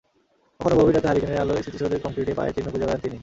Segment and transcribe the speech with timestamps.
[0.59, 3.17] কখনো গভীর রাতে হারিকেনের আলোয় স্মৃতিসৌধের কংক্রিটে পায়ের চিহ্ন খুঁজে বেড়ান তিনি।